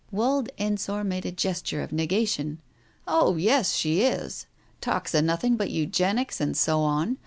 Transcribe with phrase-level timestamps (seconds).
[0.09, 2.59] Wald Ensor made a gesture of negation.
[3.07, 4.47] "Oh, yes, she is.
[4.81, 7.19] Talks of nothing but Eugenics and so on.